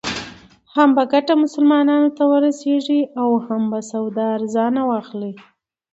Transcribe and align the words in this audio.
هم 0.75 0.89
به 0.95 1.03
ګټه 1.13 1.33
مسلمانانو 1.43 2.09
ته 2.17 2.23
ورسېږي 2.31 3.01
او 3.21 3.29
هم 3.45 3.61
به 3.71 3.79
سودا 3.89 4.25
ارزانه 4.37 4.81
واخلې. 4.89 5.33